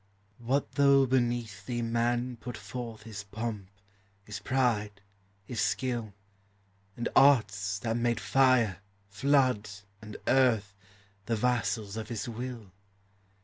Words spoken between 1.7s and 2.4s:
man